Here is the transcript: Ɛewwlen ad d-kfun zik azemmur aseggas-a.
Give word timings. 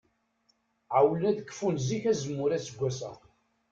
Ɛewwlen 0.95 1.29
ad 1.29 1.35
d-kfun 1.39 1.75
zik 1.87 2.03
azemmur 2.11 2.51
aseggas-a. 2.57 3.11